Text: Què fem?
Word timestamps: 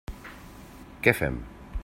Què 1.09 1.15
fem? 1.21 1.39